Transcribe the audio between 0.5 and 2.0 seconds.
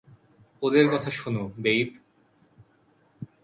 ওদের কথা শোনো, বেইব।